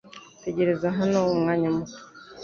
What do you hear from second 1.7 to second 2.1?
muto.